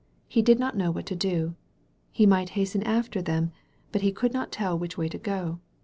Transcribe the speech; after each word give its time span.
He 0.27 0.41
did 0.41 0.57
not 0.57 0.75
know 0.75 0.89
what 0.89 1.05
to 1.05 1.15
do. 1.15 1.53
He 2.11 2.25
might 2.25 2.49
hasten 2.57 2.81
after 2.81 3.21
them, 3.21 3.51
but 3.91 4.01
he 4.01 4.11
could 4.11 4.33
not 4.33 4.51
tell 4.51 4.75
which 4.75 4.97
way 4.97 5.07
to 5.07 5.19
go. 5.19 5.59